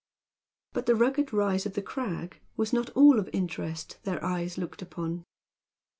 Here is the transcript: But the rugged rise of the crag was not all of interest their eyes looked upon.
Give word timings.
But 0.73 0.87
the 0.87 0.95
rugged 0.95 1.31
rise 1.31 1.67
of 1.67 1.73
the 1.73 1.81
crag 1.83 2.41
was 2.57 2.73
not 2.73 2.89
all 2.95 3.19
of 3.19 3.29
interest 3.33 3.99
their 4.01 4.23
eyes 4.25 4.57
looked 4.57 4.81
upon. 4.81 5.25